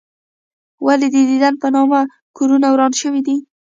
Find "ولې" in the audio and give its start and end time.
0.85-1.07